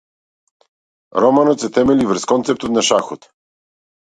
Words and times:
Романот 1.25 1.65
се 1.67 1.69
темели 1.77 2.09
врз 2.13 2.27
концептот 2.33 2.75
на 2.79 2.87
шахот. 2.89 3.31